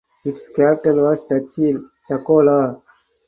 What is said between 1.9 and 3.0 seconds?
(Tuchola).